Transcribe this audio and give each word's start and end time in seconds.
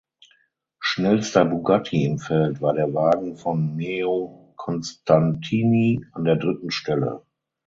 Schnellster 0.79 1.45
Bugatti 1.45 2.05
im 2.05 2.17
Feld 2.17 2.59
war 2.59 2.73
der 2.73 2.91
Wagen 2.95 3.37
von 3.37 3.75
Meo 3.75 4.51
Constantini 4.57 6.03
an 6.13 6.23
der 6.25 6.37
dritten 6.37 6.71
Stelle. 6.71 7.21